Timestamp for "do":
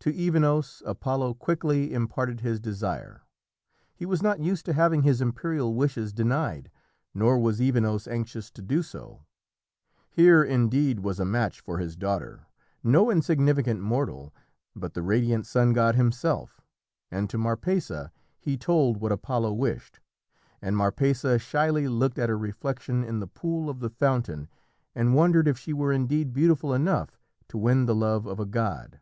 8.62-8.82